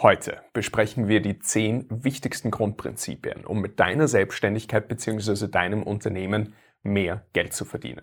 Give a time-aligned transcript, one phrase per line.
[0.00, 5.48] Heute besprechen wir die zehn wichtigsten Grundprinzipien, um mit deiner Selbstständigkeit bzw.
[5.48, 8.02] deinem Unternehmen mehr Geld zu verdienen.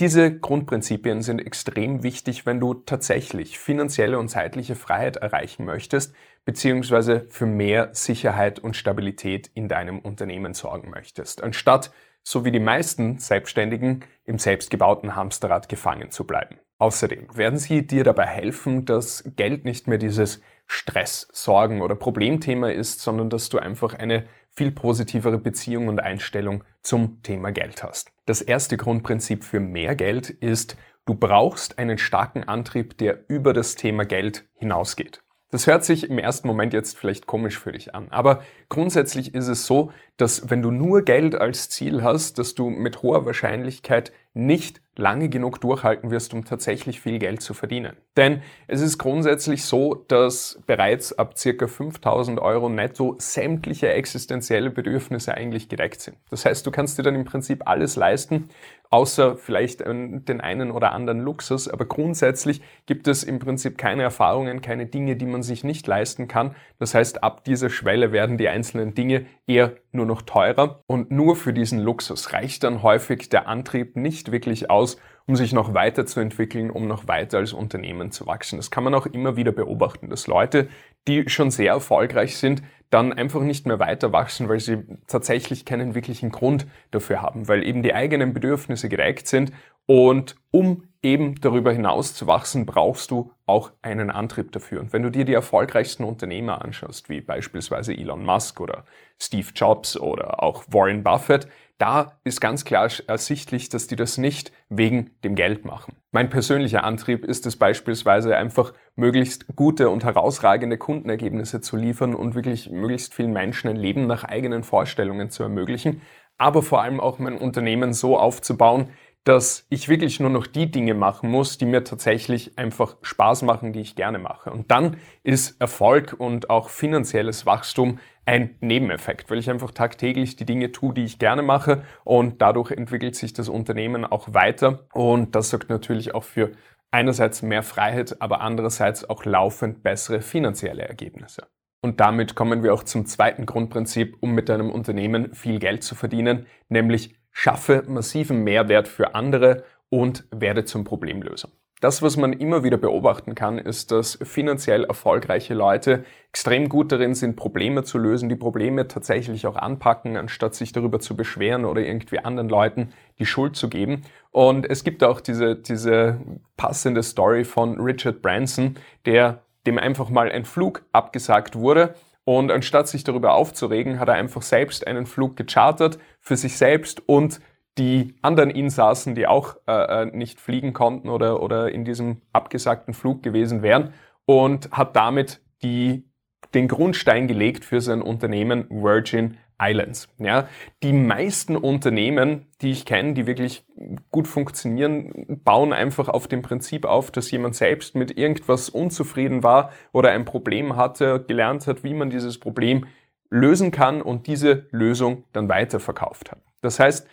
[0.00, 6.12] Diese Grundprinzipien sind extrem wichtig, wenn du tatsächlich finanzielle und zeitliche Freiheit erreichen möchtest,
[6.44, 7.20] bzw.
[7.28, 11.92] für mehr Sicherheit und Stabilität in deinem Unternehmen sorgen möchtest, anstatt,
[12.24, 16.58] so wie die meisten Selbstständigen, im selbstgebauten Hamsterrad gefangen zu bleiben.
[16.78, 22.68] Außerdem werden sie dir dabei helfen, dass Geld nicht mehr dieses Stress, Sorgen oder Problemthema
[22.68, 28.12] ist, sondern dass du einfach eine viel positivere Beziehung und Einstellung zum Thema Geld hast.
[28.26, 30.76] Das erste Grundprinzip für mehr Geld ist,
[31.06, 35.22] du brauchst einen starken Antrieb, der über das Thema Geld hinausgeht.
[35.50, 39.48] Das hört sich im ersten Moment jetzt vielleicht komisch für dich an, aber grundsätzlich ist
[39.48, 44.12] es so, dass wenn du nur Geld als Ziel hast, dass du mit hoher Wahrscheinlichkeit
[44.34, 47.96] nicht lange genug durchhalten wirst, um tatsächlich viel Geld zu verdienen.
[48.16, 55.34] Denn es ist grundsätzlich so, dass bereits ab circa 5000 Euro netto sämtliche existenzielle Bedürfnisse
[55.34, 56.18] eigentlich gedeckt sind.
[56.30, 58.48] Das heißt, du kannst dir dann im Prinzip alles leisten,
[58.90, 61.68] außer vielleicht den einen oder anderen Luxus.
[61.68, 66.28] Aber grundsätzlich gibt es im Prinzip keine Erfahrungen, keine Dinge, die man sich nicht leisten
[66.28, 66.54] kann.
[66.78, 70.82] Das heißt, ab dieser Schwelle werden die einzelnen Dinge eher nur noch teurer.
[70.86, 74.96] Und nur für diesen Luxus reicht dann häufig der Antrieb nicht wirklich aus,
[75.28, 78.56] um sich noch weiterzuentwickeln, um noch weiter als Unternehmen zu wachsen.
[78.56, 80.68] Das kann man auch immer wieder beobachten, dass Leute,
[81.06, 85.94] die schon sehr erfolgreich sind, dann einfach nicht mehr weiter wachsen, weil sie tatsächlich keinen
[85.94, 89.52] wirklichen Grund dafür haben, weil eben die eigenen Bedürfnisse gedeckt sind
[89.84, 94.80] und um eben darüber hinaus zu wachsen, brauchst du auch einen Antrieb dafür.
[94.80, 98.84] Und wenn du dir die erfolgreichsten Unternehmer anschaust, wie beispielsweise Elon Musk oder
[99.20, 104.52] Steve Jobs oder auch Warren Buffett, da ist ganz klar ersichtlich, dass die das nicht
[104.68, 105.94] wegen dem Geld machen.
[106.10, 112.34] Mein persönlicher Antrieb ist es beispielsweise einfach, möglichst gute und herausragende Kundenergebnisse zu liefern und
[112.34, 116.02] wirklich möglichst vielen Menschen ein Leben nach eigenen Vorstellungen zu ermöglichen,
[116.36, 118.88] aber vor allem auch mein Unternehmen so aufzubauen,
[119.28, 123.74] dass ich wirklich nur noch die Dinge machen muss, die mir tatsächlich einfach Spaß machen,
[123.74, 124.50] die ich gerne mache.
[124.50, 130.46] Und dann ist Erfolg und auch finanzielles Wachstum ein Nebeneffekt, weil ich einfach tagtäglich die
[130.46, 135.34] Dinge tue, die ich gerne mache und dadurch entwickelt sich das Unternehmen auch weiter und
[135.34, 136.52] das sorgt natürlich auch für
[136.90, 141.48] einerseits mehr Freiheit, aber andererseits auch laufend bessere finanzielle Ergebnisse.
[141.82, 145.94] Und damit kommen wir auch zum zweiten Grundprinzip, um mit deinem Unternehmen viel Geld zu
[145.94, 151.48] verdienen, nämlich schaffe massiven Mehrwert für andere und werde zum Problemlöser.
[151.80, 157.14] Das, was man immer wieder beobachten kann, ist, dass finanziell erfolgreiche Leute extrem gut darin
[157.14, 161.80] sind, Probleme zu lösen, die Probleme tatsächlich auch anpacken, anstatt sich darüber zu beschweren oder
[161.80, 164.02] irgendwie anderen Leuten die Schuld zu geben.
[164.32, 166.18] Und es gibt auch diese, diese
[166.56, 168.74] passende Story von Richard Branson,
[169.06, 171.94] der dem einfach mal ein Flug abgesagt wurde
[172.28, 177.08] und anstatt sich darüber aufzuregen, hat er einfach selbst einen Flug gechartert für sich selbst
[177.08, 177.40] und
[177.78, 182.92] die anderen Insassen, die auch äh, äh, nicht fliegen konnten oder, oder in diesem abgesagten
[182.92, 183.94] Flug gewesen wären
[184.26, 186.04] und hat damit die,
[186.52, 190.08] den Grundstein gelegt für sein Unternehmen Virgin Islands.
[190.18, 190.48] Ja,
[190.82, 193.64] die meisten Unternehmen, die ich kenne, die wirklich
[194.10, 199.72] gut funktionieren, bauen einfach auf dem Prinzip auf, dass jemand selbst mit irgendwas unzufrieden war
[199.92, 202.86] oder ein Problem hatte, gelernt hat, wie man dieses Problem
[203.30, 206.40] lösen kann und diese Lösung dann weiterverkauft hat.
[206.60, 207.06] Das heißt,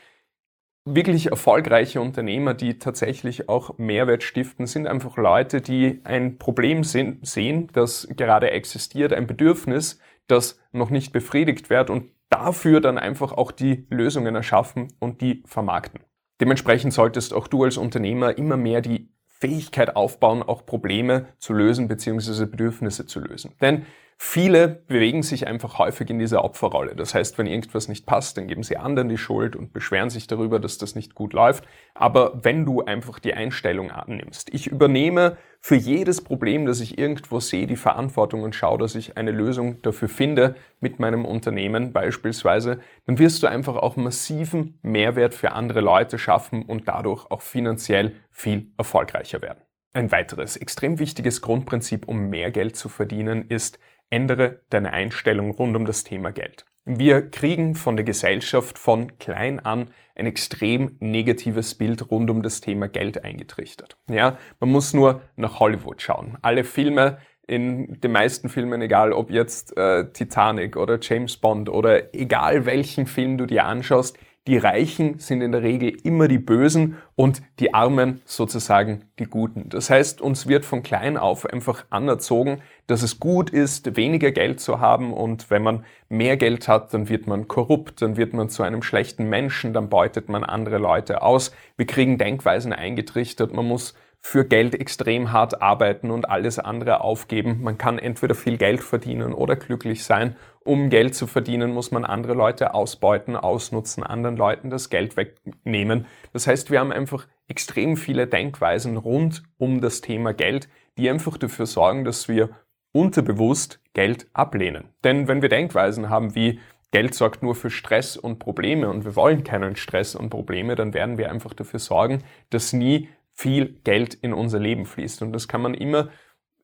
[0.86, 7.70] wirklich erfolgreiche Unternehmer, die tatsächlich auch Mehrwert stiften, sind einfach Leute, die ein Problem sehen,
[7.74, 13.52] das gerade existiert, ein Bedürfnis, das noch nicht befriedigt wird und dafür dann einfach auch
[13.52, 16.02] die Lösungen erschaffen und die vermarkten.
[16.42, 21.88] Dementsprechend solltest auch du als Unternehmer immer mehr die Fähigkeit aufbauen, auch Probleme zu lösen
[21.88, 22.46] bzw.
[22.46, 23.54] Bedürfnisse zu lösen.
[23.62, 23.86] Denn
[24.18, 26.96] Viele bewegen sich einfach häufig in dieser Opferrolle.
[26.96, 30.26] Das heißt, wenn irgendwas nicht passt, dann geben sie anderen die Schuld und beschweren sich
[30.26, 31.66] darüber, dass das nicht gut läuft.
[31.94, 37.42] Aber wenn du einfach die Einstellung annimmst, ich übernehme für jedes Problem, das ich irgendwo
[37.42, 42.80] sehe, die Verantwortung und schaue, dass ich eine Lösung dafür finde mit meinem Unternehmen beispielsweise,
[43.08, 48.14] dann wirst du einfach auch massiven Mehrwert für andere Leute schaffen und dadurch auch finanziell
[48.32, 49.60] viel erfolgreicher werden.
[49.96, 53.80] Ein weiteres extrem wichtiges Grundprinzip, um mehr Geld zu verdienen, ist,
[54.10, 56.66] Ändere deine Einstellung rund um das Thema Geld.
[56.86, 62.62] Wir kriegen von der Gesellschaft von klein an ein extrem negatives Bild rund um das
[62.62, 63.98] Thema Geld eingetrichtert.
[64.08, 66.38] Ja, man muss nur nach Hollywood schauen.
[66.44, 67.18] Alle Filme,
[67.48, 73.08] in den meisten Filmen, egal ob jetzt äh, Titanic oder James Bond oder egal welchen
[73.08, 77.74] Film du dir anschaust, Die Reichen sind in der Regel immer die Bösen und die
[77.74, 79.70] Armen sozusagen die Guten.
[79.70, 84.60] Das heißt, uns wird von klein auf einfach anerzogen, dass es gut ist, weniger Geld
[84.60, 88.50] zu haben und wenn man mehr Geld hat, dann wird man korrupt, dann wird man
[88.50, 91.52] zu einem schlechten Menschen, dann beutet man andere Leute aus.
[91.76, 93.96] Wir kriegen Denkweisen eingetrichtert, man muss
[94.28, 97.60] für Geld extrem hart arbeiten und alles andere aufgeben.
[97.62, 100.36] Man kann entweder viel Geld verdienen oder glücklich sein.
[100.62, 106.08] Um Geld zu verdienen, muss man andere Leute ausbeuten, ausnutzen, anderen Leuten das Geld wegnehmen.
[106.34, 111.38] Das heißt, wir haben einfach extrem viele Denkweisen rund um das Thema Geld, die einfach
[111.38, 112.50] dafür sorgen, dass wir
[112.94, 114.90] unterbewusst Geld ablehnen.
[115.04, 119.16] Denn wenn wir Denkweisen haben wie Geld sorgt nur für Stress und Probleme und wir
[119.16, 124.14] wollen keinen Stress und Probleme, dann werden wir einfach dafür sorgen, dass nie viel Geld
[124.14, 125.22] in unser Leben fließt.
[125.22, 126.10] Und das kann man immer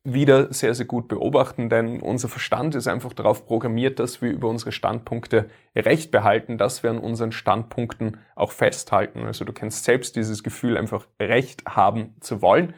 [0.03, 4.47] wieder sehr, sehr gut beobachten, denn unser Verstand ist einfach darauf programmiert, dass wir über
[4.47, 9.19] unsere Standpunkte Recht behalten, dass wir an unseren Standpunkten auch festhalten.
[9.25, 12.73] Also du kennst selbst dieses Gefühl, einfach Recht haben zu wollen.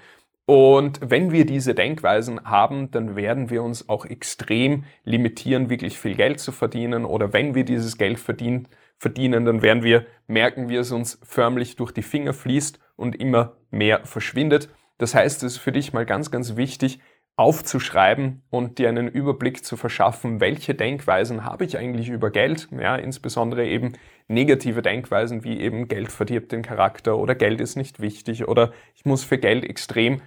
[0.45, 6.15] Und wenn wir diese Denkweisen haben, dann werden wir uns auch extrem limitieren, wirklich viel
[6.15, 7.05] Geld zu verdienen.
[7.05, 8.67] Oder wenn wir dieses Geld verdienen,
[8.97, 13.55] verdienen, dann werden wir merken, wie es uns förmlich durch die Finger fließt und immer
[13.73, 14.69] mehr verschwindet.
[14.97, 16.99] Das heißt, es ist für dich mal ganz, ganz wichtig,
[17.35, 22.95] aufzuschreiben und dir einen Überblick zu verschaffen, welche Denkweisen habe ich eigentlich über Geld, ja,
[22.95, 23.93] insbesondere eben
[24.27, 29.03] negative Denkweisen wie eben Geld verdirbt den Charakter oder Geld ist nicht wichtig oder ich
[29.05, 30.21] muss für Geld extrem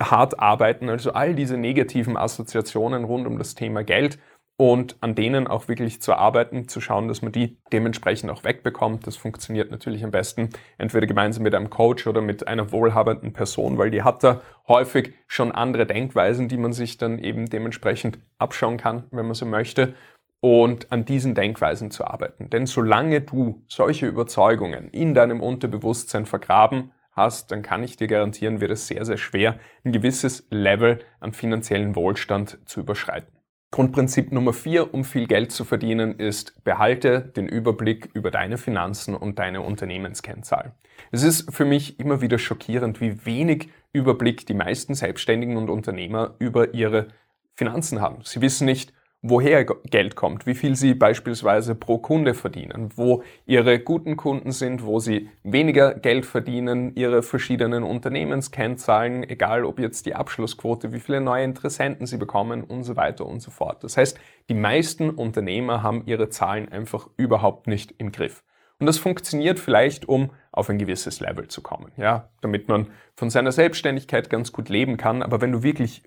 [0.00, 4.18] hart arbeiten, also all diese negativen Assoziationen rund um das Thema Geld
[4.56, 9.06] und an denen auch wirklich zu arbeiten, zu schauen, dass man die dementsprechend auch wegbekommt.
[9.06, 13.76] Das funktioniert natürlich am besten entweder gemeinsam mit einem Coach oder mit einer wohlhabenden Person,
[13.76, 18.78] weil die hat da häufig schon andere Denkweisen, die man sich dann eben dementsprechend abschauen
[18.78, 19.94] kann, wenn man so möchte.
[20.40, 22.50] Und an diesen Denkweisen zu arbeiten.
[22.50, 28.60] Denn solange du solche Überzeugungen in deinem Unterbewusstsein vergraben hast, dann kann ich dir garantieren,
[28.60, 33.35] wird es sehr, sehr schwer, ein gewisses Level an finanziellen Wohlstand zu überschreiten.
[33.76, 39.14] Grundprinzip Nummer vier, um viel Geld zu verdienen, ist, behalte den Überblick über deine Finanzen
[39.14, 40.72] und deine Unternehmenskennzahl.
[41.10, 46.36] Es ist für mich immer wieder schockierend, wie wenig Überblick die meisten Selbstständigen und Unternehmer
[46.38, 47.08] über ihre
[47.54, 48.22] Finanzen haben.
[48.24, 53.80] Sie wissen nicht, woher Geld kommt, wie viel sie beispielsweise pro Kunde verdienen, wo ihre
[53.80, 60.14] guten Kunden sind, wo sie weniger Geld verdienen, ihre verschiedenen Unternehmenskennzahlen, egal ob jetzt die
[60.14, 63.82] Abschlussquote, wie viele neue Interessenten sie bekommen und so weiter und so fort.
[63.82, 64.18] Das heißt,
[64.48, 68.44] die meisten Unternehmer haben ihre Zahlen einfach überhaupt nicht im Griff.
[68.78, 73.30] Und das funktioniert vielleicht, um auf ein gewisses Level zu kommen, ja, damit man von
[73.30, 75.22] seiner Selbstständigkeit ganz gut leben kann.
[75.22, 76.02] Aber wenn du wirklich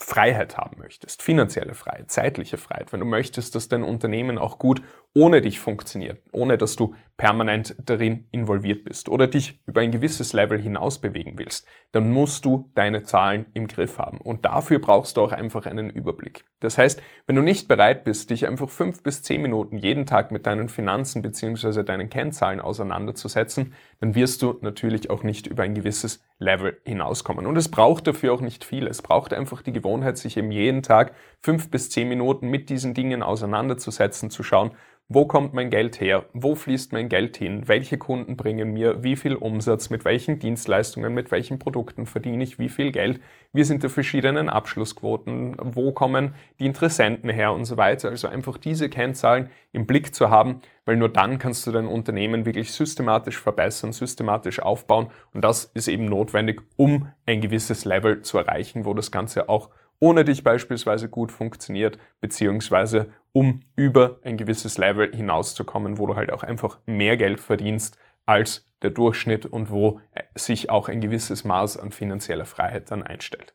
[0.00, 4.82] Freiheit haben möchtest, finanzielle Freiheit, zeitliche Freiheit, wenn du möchtest, dass dein Unternehmen auch gut
[5.14, 10.32] ohne dich funktioniert, ohne dass du permanent darin involviert bist oder dich über ein gewisses
[10.32, 14.18] Level hinaus bewegen willst, dann musst du deine Zahlen im Griff haben.
[14.18, 16.44] Und dafür brauchst du auch einfach einen Überblick.
[16.58, 20.32] Das heißt, wenn du nicht bereit bist, dich einfach fünf bis zehn Minuten jeden Tag
[20.32, 25.74] mit deinen Finanzen beziehungsweise deinen Kennzahlen auseinanderzusetzen, dann wirst du natürlich auch nicht über ein
[25.74, 27.46] gewisses Level hinauskommen.
[27.46, 28.88] Und es braucht dafür auch nicht viel.
[28.88, 32.92] Es braucht einfach die Gewohnheit, sich eben jeden Tag fünf bis zehn Minuten mit diesen
[32.92, 34.72] Dingen auseinanderzusetzen, zu schauen,
[35.08, 36.24] wo kommt mein Geld her?
[36.32, 37.68] Wo fließt mein Geld hin?
[37.68, 39.90] Welche Kunden bringen mir wie viel Umsatz?
[39.90, 43.20] Mit welchen Dienstleistungen, mit welchen Produkten verdiene ich wie viel Geld?
[43.52, 45.56] Wie sind die verschiedenen Abschlussquoten?
[45.60, 48.08] Wo kommen die Interessenten her und so weiter?
[48.08, 52.46] Also einfach diese Kennzahlen im Blick zu haben, weil nur dann kannst du dein Unternehmen
[52.46, 58.38] wirklich systematisch verbessern, systematisch aufbauen und das ist eben notwendig, um ein gewisses Level zu
[58.38, 64.78] erreichen, wo das Ganze auch ohne dich beispielsweise gut funktioniert, beziehungsweise um über ein gewisses
[64.78, 70.00] Level hinauszukommen, wo du halt auch einfach mehr Geld verdienst als der Durchschnitt und wo
[70.34, 73.54] sich auch ein gewisses Maß an finanzieller Freiheit dann einstellt.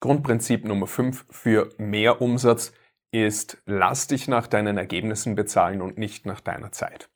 [0.00, 2.72] Grundprinzip Nummer 5 für mehr Umsatz
[3.12, 7.08] ist, lass dich nach deinen Ergebnissen bezahlen und nicht nach deiner Zeit.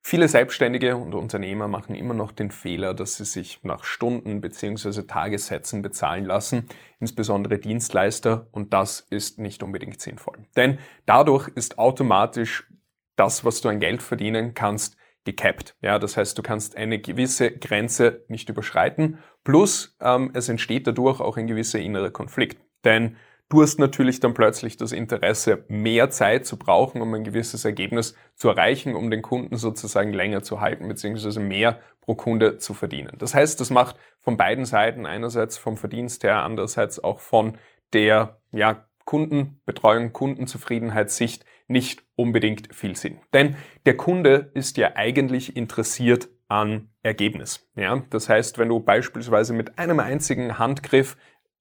[0.00, 5.02] Viele Selbstständige und Unternehmer machen immer noch den Fehler, dass sie sich nach Stunden bzw.
[5.02, 6.66] Tagessätzen bezahlen lassen,
[6.98, 10.38] insbesondere Dienstleister, und das ist nicht unbedingt sinnvoll.
[10.56, 12.66] Denn dadurch ist automatisch
[13.16, 15.76] das, was du an Geld verdienen kannst, gecapped.
[15.82, 21.20] Ja, das heißt, du kannst eine gewisse Grenze nicht überschreiten, plus ähm, es entsteht dadurch
[21.20, 22.62] auch ein gewisser innerer Konflikt.
[22.84, 23.16] Denn
[23.50, 28.14] Du hast natürlich dann plötzlich das Interesse, mehr Zeit zu brauchen, um ein gewisses Ergebnis
[28.34, 33.16] zu erreichen, um den Kunden sozusagen länger zu halten, beziehungsweise mehr pro Kunde zu verdienen.
[33.18, 37.56] Das heißt, das macht von beiden Seiten einerseits vom Verdienst her, andererseits auch von
[37.94, 43.20] der, ja, Kundenbetreuung, Kundenzufriedenheitssicht nicht unbedingt viel Sinn.
[43.32, 47.66] Denn der Kunde ist ja eigentlich interessiert an Ergebnis.
[47.74, 48.02] Ja?
[48.10, 51.16] Das heißt, wenn du beispielsweise mit einem einzigen Handgriff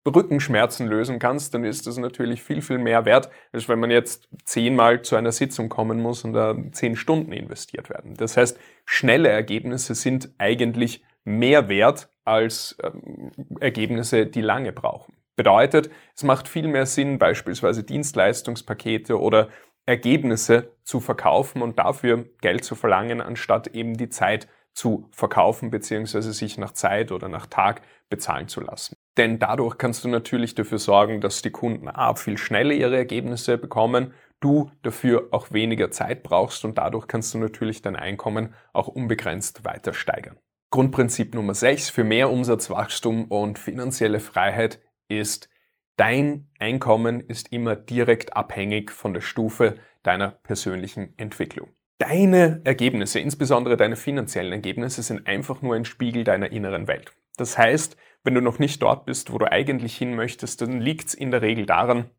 [0.05, 4.29] Rückenschmerzen lösen kannst, dann ist das natürlich viel, viel mehr wert, als wenn man jetzt
[4.45, 8.15] zehnmal zu einer Sitzung kommen muss und da zehn Stunden investiert werden.
[8.15, 15.15] Das heißt, schnelle Ergebnisse sind eigentlich mehr wert als ähm, Ergebnisse, die lange brauchen.
[15.35, 19.49] Bedeutet, es macht viel mehr Sinn, beispielsweise Dienstleistungspakete oder
[19.85, 26.21] Ergebnisse zu verkaufen und dafür Geld zu verlangen, anstatt eben die Zeit zu verkaufen bzw.
[26.21, 28.95] sich nach Zeit oder nach Tag bezahlen zu lassen.
[29.17, 33.57] Denn dadurch kannst du natürlich dafür sorgen, dass die Kunden A viel schneller ihre Ergebnisse
[33.57, 38.87] bekommen, du dafür auch weniger Zeit brauchst und dadurch kannst du natürlich dein Einkommen auch
[38.87, 40.37] unbegrenzt weiter steigern.
[40.69, 45.49] Grundprinzip Nummer 6 für mehr Umsatzwachstum und finanzielle Freiheit ist,
[45.95, 51.69] dein Einkommen ist immer direkt abhängig von der Stufe deiner persönlichen Entwicklung.
[51.99, 57.11] Deine Ergebnisse, insbesondere deine finanziellen Ergebnisse, sind einfach nur ein Spiegel deiner inneren Welt.
[57.37, 61.07] Das heißt, wenn du noch nicht dort bist, wo du eigentlich hin möchtest, dann liegt
[61.07, 62.09] es in der Regel daran,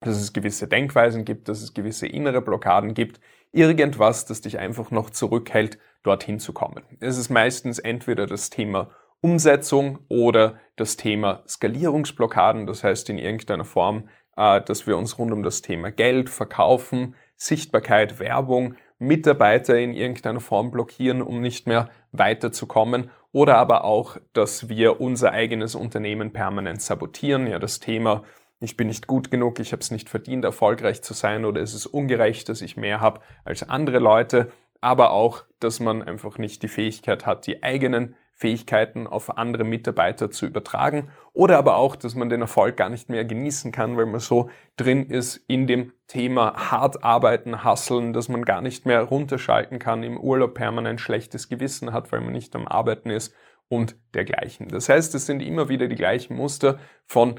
[0.00, 4.90] dass es gewisse Denkweisen gibt, dass es gewisse innere Blockaden gibt, irgendwas, das dich einfach
[4.90, 6.84] noch zurückhält, dorthin zu kommen.
[7.00, 8.90] Es ist meistens entweder das Thema
[9.20, 15.32] Umsetzung oder das Thema Skalierungsblockaden, das heißt in irgendeiner Form, äh, dass wir uns rund
[15.32, 21.90] um das Thema Geld, Verkaufen, Sichtbarkeit, Werbung, Mitarbeiter in irgendeiner Form blockieren, um nicht mehr
[22.12, 27.46] weiterzukommen oder aber auch, dass wir unser eigenes Unternehmen permanent sabotieren.
[27.46, 28.22] Ja, das Thema,
[28.60, 31.74] ich bin nicht gut genug, ich habe es nicht verdient, erfolgreich zu sein oder es
[31.74, 36.62] ist ungerecht, dass ich mehr habe als andere Leute, aber auch, dass man einfach nicht
[36.62, 42.16] die Fähigkeit hat, die eigenen Fähigkeiten auf andere Mitarbeiter zu übertragen oder aber auch, dass
[42.16, 45.92] man den Erfolg gar nicht mehr genießen kann, weil man so drin ist in dem
[46.08, 51.48] Thema hart arbeiten, hasseln, dass man gar nicht mehr runterschalten kann, im Urlaub permanent schlechtes
[51.48, 53.32] Gewissen hat, weil man nicht am Arbeiten ist
[53.68, 54.66] und dergleichen.
[54.66, 57.38] Das heißt, es sind immer wieder die gleichen Muster von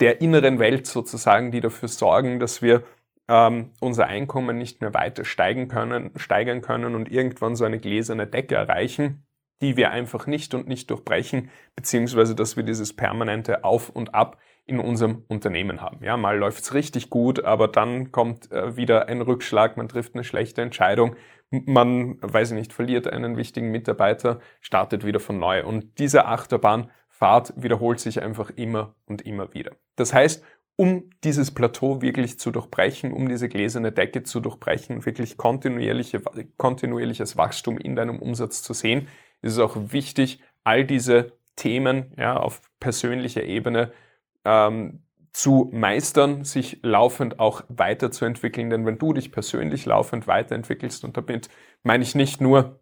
[0.00, 2.82] der inneren Welt sozusagen, die dafür sorgen, dass wir
[3.26, 8.26] ähm, unser Einkommen nicht mehr weiter steigen können, steigern können und irgendwann so eine gläserne
[8.26, 9.24] Decke erreichen
[9.60, 14.38] die wir einfach nicht und nicht durchbrechen, beziehungsweise dass wir dieses permanente Auf und Ab
[14.66, 16.02] in unserem Unternehmen haben.
[16.02, 20.24] Ja, mal läuft's richtig gut, aber dann kommt äh, wieder ein Rückschlag, man trifft eine
[20.24, 21.16] schlechte Entscheidung,
[21.50, 25.64] man, weiß ich nicht, verliert einen wichtigen Mitarbeiter, startet wieder von neu.
[25.64, 29.72] Und diese Achterbahnfahrt wiederholt sich einfach immer und immer wieder.
[29.96, 30.44] Das heißt,
[30.76, 36.22] um dieses Plateau wirklich zu durchbrechen, um diese gläserne Decke zu durchbrechen, wirklich kontinuierliche,
[36.56, 39.08] kontinuierliches Wachstum in deinem Umsatz zu sehen,
[39.42, 43.92] ist es auch wichtig, all diese Themen ja, auf persönlicher Ebene
[44.44, 48.70] ähm, zu meistern, sich laufend auch weiterzuentwickeln.
[48.70, 51.48] Denn wenn du dich persönlich laufend weiterentwickelst, und damit
[51.82, 52.80] meine ich nicht nur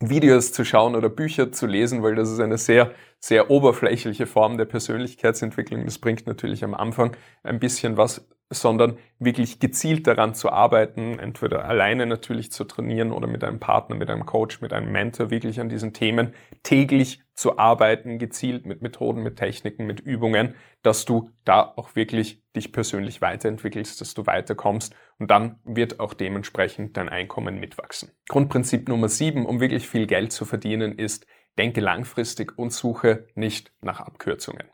[0.00, 4.58] Videos zu schauen oder Bücher zu lesen, weil das ist eine sehr, sehr oberflächliche Form
[4.58, 5.84] der Persönlichkeitsentwicklung.
[5.84, 11.64] Das bringt natürlich am Anfang ein bisschen was sondern wirklich gezielt daran zu arbeiten, entweder
[11.64, 15.58] alleine natürlich zu trainieren oder mit einem Partner, mit einem Coach, mit einem Mentor, wirklich
[15.60, 21.30] an diesen Themen täglich zu arbeiten, gezielt mit Methoden, mit Techniken, mit Übungen, dass du
[21.44, 27.08] da auch wirklich dich persönlich weiterentwickelst, dass du weiterkommst und dann wird auch dementsprechend dein
[27.08, 28.12] Einkommen mitwachsen.
[28.28, 31.26] Grundprinzip Nummer sieben, um wirklich viel Geld zu verdienen, ist,
[31.58, 34.68] denke langfristig und suche nicht nach Abkürzungen.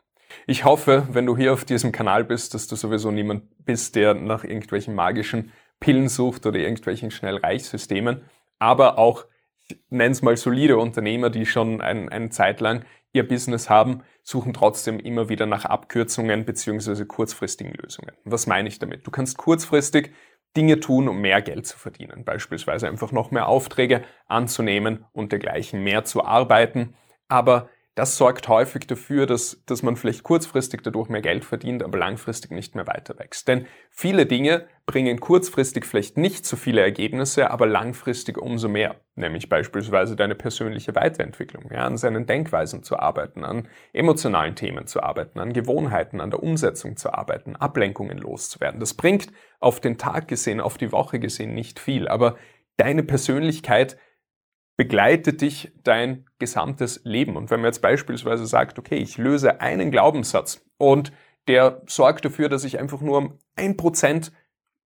[0.47, 4.13] Ich hoffe, wenn du hier auf diesem Kanal bist, dass du sowieso niemand bist, der
[4.13, 8.21] nach irgendwelchen magischen Pillen sucht oder irgendwelchen Schnellreichsystemen,
[8.59, 9.25] aber auch,
[9.67, 14.03] ich nenne es mal solide Unternehmer, die schon ein, eine Zeit lang ihr Business haben,
[14.23, 18.13] suchen trotzdem immer wieder nach Abkürzungen beziehungsweise kurzfristigen Lösungen.
[18.23, 19.05] Was meine ich damit?
[19.05, 20.13] Du kannst kurzfristig
[20.55, 22.23] Dinge tun, um mehr Geld zu verdienen.
[22.25, 26.95] Beispielsweise einfach noch mehr Aufträge anzunehmen und dergleichen mehr zu arbeiten.
[27.27, 31.99] Aber das sorgt häufig dafür, dass, dass man vielleicht kurzfristig dadurch mehr Geld verdient, aber
[31.99, 33.47] langfristig nicht mehr weiter wächst.
[33.47, 38.95] Denn viele Dinge bringen kurzfristig vielleicht nicht so viele Ergebnisse, aber langfristig umso mehr.
[39.15, 45.03] Nämlich beispielsweise deine persönliche Weiterentwicklung, ja, an seinen Denkweisen zu arbeiten, an emotionalen Themen zu
[45.03, 48.79] arbeiten, an Gewohnheiten, an der Umsetzung zu arbeiten, Ablenkungen loszuwerden.
[48.79, 49.27] Das bringt
[49.59, 52.37] auf den Tag gesehen, auf die Woche gesehen nicht viel, aber
[52.77, 53.97] deine Persönlichkeit
[54.75, 57.37] begleitet dich dein gesamtes Leben.
[57.37, 61.11] Und wenn man jetzt beispielsweise sagt, okay, ich löse einen Glaubenssatz und
[61.47, 64.31] der sorgt dafür, dass ich einfach nur um ein Prozent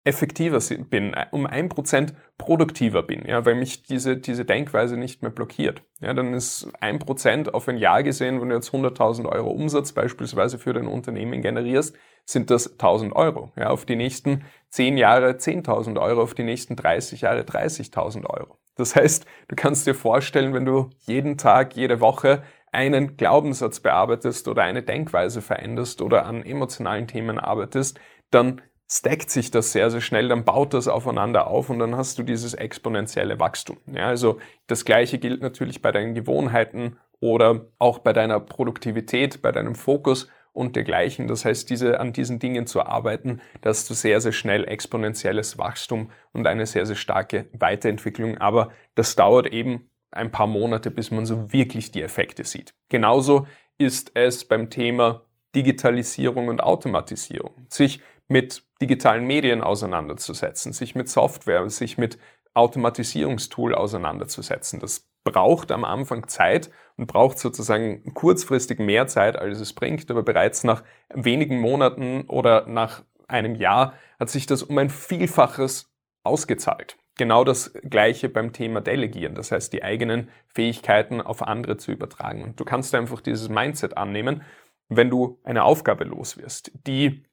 [0.04, 5.30] effektiver bin, um ein Prozent produktiver bin, ja, weil mich diese, diese Denkweise nicht mehr
[5.30, 5.82] blockiert.
[6.00, 9.92] Ja, dann ist ein Prozent auf ein Jahr gesehen, wenn du jetzt 100.000 Euro Umsatz
[9.92, 11.96] beispielsweise für dein Unternehmen generierst,
[12.26, 13.52] sind das 1.000 Euro.
[13.56, 18.58] Ja, auf die nächsten 10 Jahre 10.000 Euro, auf die nächsten 30 Jahre 30.000 Euro.
[18.76, 22.42] Das heißt, du kannst dir vorstellen, wenn du jeden Tag, jede Woche
[22.72, 28.60] einen Glaubenssatz bearbeitest oder eine Denkweise veränderst oder an emotionalen Themen arbeitest, dann
[28.94, 32.22] stackt sich das sehr, sehr schnell, dann baut das aufeinander auf und dann hast du
[32.22, 33.78] dieses exponentielle Wachstum.
[33.92, 39.50] Ja, also das Gleiche gilt natürlich bei deinen Gewohnheiten oder auch bei deiner Produktivität, bei
[39.50, 41.26] deinem Fokus und dergleichen.
[41.26, 46.10] Das heißt, diese, an diesen Dingen zu arbeiten, dass du sehr, sehr schnell exponentielles Wachstum
[46.32, 48.38] und eine sehr, sehr starke Weiterentwicklung.
[48.38, 52.74] Aber das dauert eben ein paar Monate, bis man so wirklich die Effekte sieht.
[52.88, 55.22] Genauso ist es beim Thema
[55.54, 57.66] Digitalisierung und Automatisierung.
[57.68, 62.18] Sich mit digitalen Medien auseinanderzusetzen, sich mit Software, sich mit
[62.54, 64.80] Automatisierungstool auseinanderzusetzen.
[64.80, 70.22] Das braucht am Anfang Zeit und braucht sozusagen kurzfristig mehr Zeit, als es bringt, aber
[70.22, 76.96] bereits nach wenigen Monaten oder nach einem Jahr hat sich das um ein Vielfaches ausgezahlt.
[77.16, 82.42] Genau das Gleiche beim Thema Delegieren, das heißt die eigenen Fähigkeiten auf andere zu übertragen.
[82.42, 84.42] Und du kannst einfach dieses Mindset annehmen,
[84.88, 87.24] wenn du eine Aufgabe los wirst, die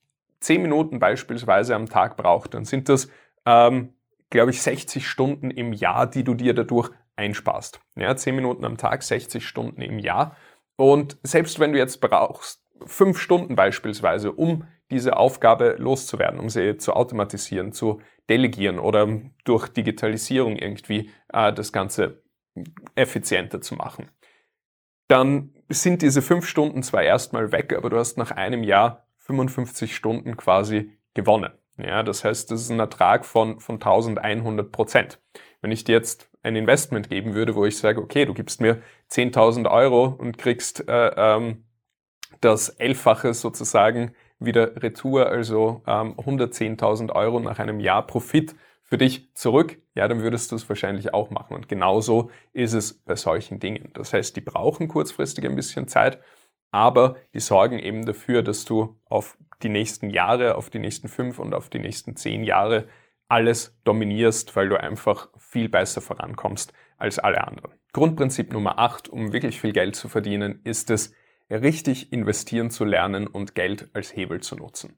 [0.42, 3.10] zehn Minuten beispielsweise am Tag braucht, dann sind das,
[3.46, 3.94] ähm,
[4.30, 7.80] glaube ich, 60 Stunden im Jahr, die du dir dadurch einsparst.
[7.96, 10.36] Ja, zehn Minuten am Tag, 60 Stunden im Jahr.
[10.76, 16.78] Und selbst wenn du jetzt brauchst, fünf Stunden beispielsweise, um diese Aufgabe loszuwerden, um sie
[16.78, 19.08] zu automatisieren, zu delegieren oder
[19.44, 22.24] durch Digitalisierung irgendwie äh, das Ganze
[22.96, 24.10] effizienter zu machen,
[25.08, 29.96] dann sind diese fünf Stunden zwar erstmal weg, aber du hast nach einem Jahr 55
[29.96, 31.52] Stunden quasi gewonnen.
[31.78, 35.20] Ja, das heißt, das ist ein Ertrag von, von 1100 Prozent.
[35.62, 38.82] Wenn ich dir jetzt ein Investment geben würde, wo ich sage, okay, du gibst mir
[39.10, 41.64] 10.000 Euro und kriegst äh, ähm,
[42.42, 49.34] das Elffache sozusagen wieder Retour, also ähm, 110.000 Euro nach einem Jahr Profit für dich
[49.36, 51.56] zurück, ja, dann würdest du es wahrscheinlich auch machen.
[51.56, 53.92] Und genauso ist es bei solchen Dingen.
[53.94, 56.20] Das heißt, die brauchen kurzfristig ein bisschen Zeit,
[56.72, 61.38] aber die sorgen eben dafür, dass du auf die nächsten Jahre, auf die nächsten fünf
[61.38, 62.88] und auf die nächsten zehn Jahre
[63.28, 67.72] alles dominierst, weil du einfach viel besser vorankommst als alle anderen.
[67.94, 71.14] Grundprinzip Nummer acht, um wirklich viel Geld zu verdienen, ist es,
[71.50, 74.98] richtig investieren zu lernen und Geld als Hebel zu nutzen.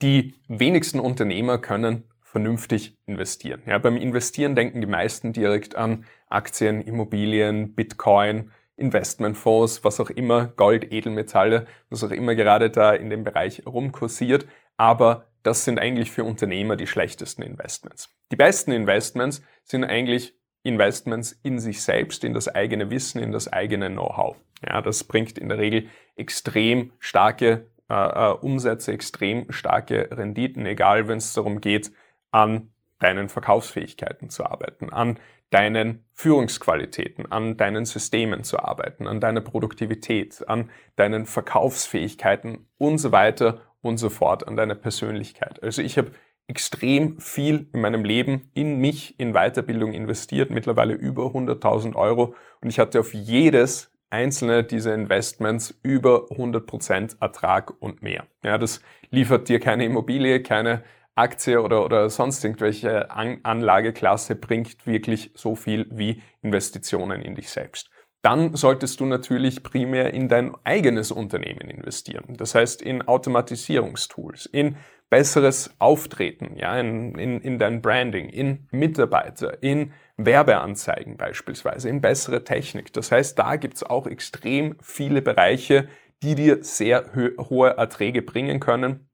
[0.00, 3.62] Die wenigsten Unternehmer können vernünftig investieren.
[3.66, 10.46] Ja, beim Investieren denken die meisten direkt an Aktien, Immobilien, Bitcoin, Investmentfonds, was auch immer,
[10.46, 14.46] Gold, Edelmetalle, was auch immer gerade da in dem Bereich rumkursiert.
[14.76, 18.14] Aber das sind eigentlich für Unternehmer die schlechtesten Investments.
[18.30, 23.52] Die besten Investments sind eigentlich Investments in sich selbst, in das eigene Wissen, in das
[23.52, 24.36] eigene Know-how.
[24.66, 31.08] Ja, das bringt in der Regel extrem starke äh, äh Umsätze, extrem starke Renditen, egal
[31.08, 31.92] wenn es darum geht,
[32.30, 35.18] an deinen Verkaufsfähigkeiten zu arbeiten, an
[35.50, 43.12] deinen Führungsqualitäten, an deinen Systemen zu arbeiten, an deiner Produktivität, an deinen Verkaufsfähigkeiten und so
[43.12, 45.62] weiter und so fort, an deiner Persönlichkeit.
[45.62, 46.12] Also ich habe
[46.48, 52.68] extrem viel in meinem Leben in mich, in Weiterbildung investiert, mittlerweile über 100.000 Euro und
[52.68, 58.26] ich hatte auf jedes einzelne dieser Investments über 100% Ertrag und mehr.
[58.42, 58.80] Ja, das
[59.10, 60.82] liefert dir keine Immobilie, keine
[61.18, 67.50] Aktie oder, oder sonst irgendwelche An Anlageklasse bringt wirklich so viel wie Investitionen in dich
[67.50, 67.90] selbst.
[68.22, 72.36] Dann solltest du natürlich primär in dein eigenes Unternehmen investieren.
[72.36, 74.76] Das heißt in Automatisierungstools, in
[75.08, 82.44] besseres Auftreten, ja, in, in, in dein Branding, in Mitarbeiter, in Werbeanzeigen beispielsweise, in bessere
[82.44, 82.92] Technik.
[82.92, 85.88] Das heißt, da gibt's auch extrem viele Bereiche,
[86.22, 89.08] die dir sehr hohe Erträge bringen können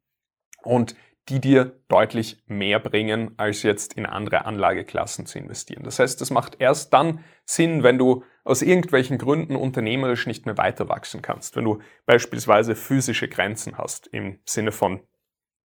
[0.62, 0.96] und
[1.28, 5.82] die dir deutlich mehr bringen, als jetzt in andere Anlageklassen zu investieren.
[5.82, 10.58] Das heißt, das macht erst dann Sinn, wenn du aus irgendwelchen Gründen unternehmerisch nicht mehr
[10.58, 11.56] weiter wachsen kannst.
[11.56, 15.00] Wenn du beispielsweise physische Grenzen hast im Sinne von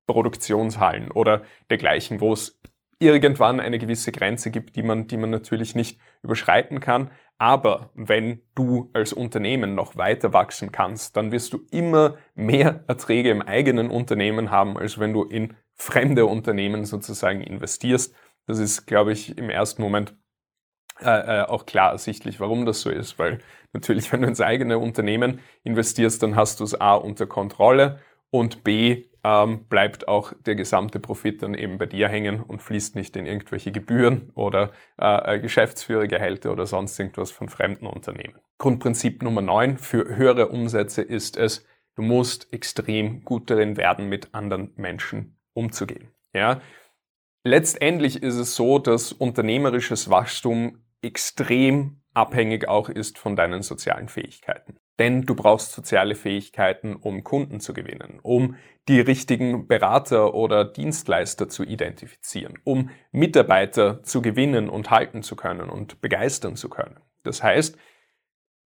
[0.07, 2.59] Produktionshallen oder dergleichen, wo es
[2.99, 7.11] irgendwann eine gewisse Grenze gibt, die man, die man natürlich nicht überschreiten kann.
[7.37, 13.29] Aber wenn du als Unternehmen noch weiter wachsen kannst, dann wirst du immer mehr Erträge
[13.29, 18.13] im eigenen Unternehmen haben, als wenn du in fremde Unternehmen sozusagen investierst.
[18.45, 20.15] Das ist, glaube ich, im ersten Moment
[21.01, 23.39] äh, äh, auch klar ersichtlich, warum das so ist, weil
[23.71, 28.01] natürlich, wenn du ins eigene Unternehmen investierst, dann hast du es A unter Kontrolle
[28.31, 32.95] und B, ähm, bleibt auch der gesamte Profit dann eben bei dir hängen und fließt
[32.95, 38.39] nicht in irgendwelche Gebühren oder äh, äh Geschäftsführergehälter oder sonst irgendwas von fremden Unternehmen.
[38.57, 41.65] Grundprinzip Nummer 9 für höhere Umsätze ist es,
[41.95, 46.09] du musst extrem gut darin werden, mit anderen Menschen umzugehen.
[46.33, 46.61] Ja?
[47.43, 54.77] Letztendlich ist es so, dass unternehmerisches Wachstum extrem abhängig auch ist von deinen sozialen Fähigkeiten.
[54.99, 58.57] Denn du brauchst soziale Fähigkeiten, um Kunden zu gewinnen, um
[58.89, 65.69] die richtigen Berater oder Dienstleister zu identifizieren, um Mitarbeiter zu gewinnen und halten zu können
[65.69, 66.99] und begeistern zu können.
[67.23, 67.77] Das heißt,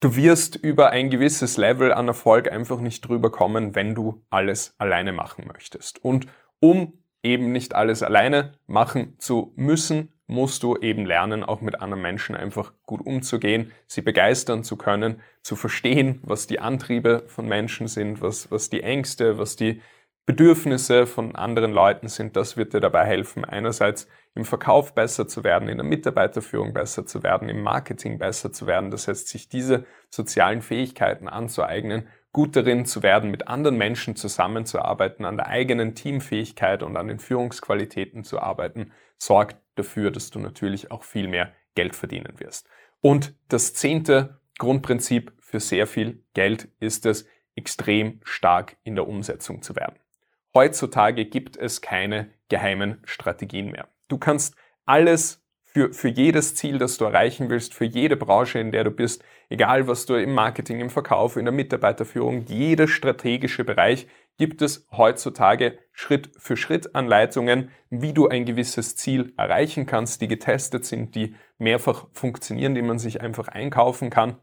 [0.02, 4.76] du wirst über ein gewisses Level an Erfolg einfach nicht drüber kommen, wenn du alles
[4.80, 6.04] alleine machen möchtest.
[6.04, 6.28] Und
[6.60, 12.02] um eben nicht alles alleine machen zu müssen, musst du eben lernen, auch mit anderen
[12.02, 17.88] Menschen einfach gut umzugehen, sie begeistern zu können, zu verstehen, was die Antriebe von Menschen
[17.88, 19.82] sind, was, was die Ängste, was die
[20.26, 22.36] Bedürfnisse von anderen Leuten sind.
[22.36, 27.06] Das wird dir dabei helfen, einerseits im Verkauf besser zu werden, in der Mitarbeiterführung besser
[27.06, 28.92] zu werden, im Marketing besser zu werden.
[28.92, 35.24] Das heißt, sich diese sozialen Fähigkeiten anzueignen, gut darin zu werden, mit anderen Menschen zusammenzuarbeiten,
[35.24, 40.92] an der eigenen Teamfähigkeit und an den Führungsqualitäten zu arbeiten, sorgt dafür, dass du natürlich
[40.92, 42.68] auch viel mehr Geld verdienen wirst.
[43.02, 49.62] Und das zehnte Grundprinzip für sehr viel Geld ist es, extrem stark in der Umsetzung
[49.62, 49.96] zu werden.
[50.54, 53.88] Heutzutage gibt es keine geheimen Strategien mehr.
[54.08, 58.72] Du kannst alles für, für jedes Ziel, das du erreichen willst, für jede Branche, in
[58.72, 63.64] der du bist, egal was du im Marketing, im Verkauf, in der Mitarbeiterführung, jeder strategische
[63.64, 64.08] Bereich
[64.38, 70.28] gibt es heutzutage Schritt für Schritt Anleitungen, wie du ein gewisses Ziel erreichen kannst, die
[70.28, 74.38] getestet sind, die mehrfach funktionieren, die man sich einfach einkaufen kann.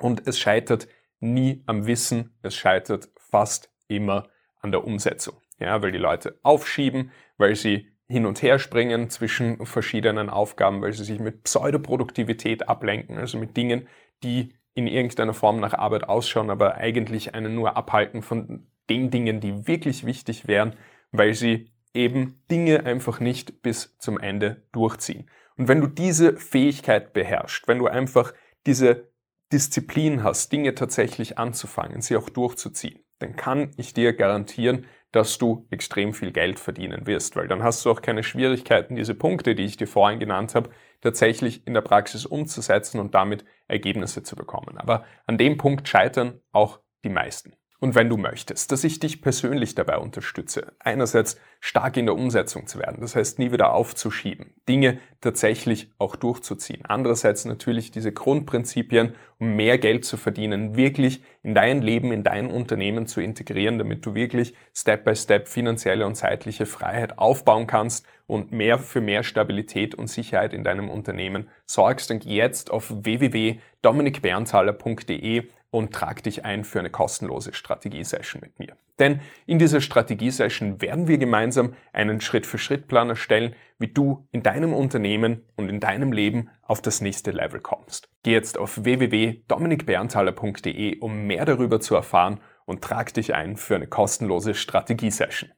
[0.00, 0.88] Und es scheitert
[1.20, 4.28] nie am Wissen, es scheitert fast immer
[4.60, 5.36] an der Umsetzung.
[5.58, 10.92] Ja, weil die Leute aufschieben, weil sie hin und her springen zwischen verschiedenen Aufgaben, weil
[10.92, 13.88] sie sich mit Pseudoproduktivität ablenken, also mit Dingen,
[14.22, 19.40] die in irgendeiner Form nach Arbeit ausschauen, aber eigentlich einen nur abhalten von den Dingen,
[19.40, 20.74] die wirklich wichtig wären,
[21.12, 25.30] weil sie eben Dinge einfach nicht bis zum Ende durchziehen.
[25.56, 28.32] Und wenn du diese Fähigkeit beherrschst, wenn du einfach
[28.66, 29.08] diese
[29.52, 35.66] Disziplin hast, Dinge tatsächlich anzufangen, sie auch durchzuziehen, dann kann ich dir garantieren, dass du
[35.70, 39.64] extrem viel Geld verdienen wirst, weil dann hast du auch keine Schwierigkeiten, diese Punkte, die
[39.64, 40.70] ich dir vorhin genannt habe,
[41.00, 44.76] tatsächlich in der Praxis umzusetzen und damit Ergebnisse zu bekommen.
[44.76, 47.54] Aber an dem Punkt scheitern auch die meisten.
[47.80, 52.66] Und wenn du möchtest, dass ich dich persönlich dabei unterstütze, einerseits stark in der Umsetzung
[52.66, 59.14] zu werden, das heißt nie wieder aufzuschieben, Dinge tatsächlich auch durchzuziehen, andererseits natürlich diese Grundprinzipien,
[59.38, 64.04] um mehr Geld zu verdienen, wirklich in dein Leben, in dein Unternehmen zu integrieren, damit
[64.04, 69.22] du wirklich Step by Step finanzielle und zeitliche Freiheit aufbauen kannst und mehr für mehr
[69.22, 76.44] Stabilität und Sicherheit in deinem Unternehmen sorgst, dann geh jetzt auf www.dominikberntaler.de und trag dich
[76.44, 78.76] ein für eine kostenlose Strategie-Session mit mir.
[78.98, 85.44] Denn in dieser Strategie-Session werden wir gemeinsam einen Schritt-für-Schritt-Plan erstellen, wie du in deinem Unternehmen
[85.56, 88.08] und in deinem Leben auf das nächste Level kommst.
[88.22, 93.86] Geh jetzt auf www.dominikberntaler.de, um mehr darüber zu erfahren und trag dich ein für eine
[93.86, 95.50] kostenlose Strategie-Session.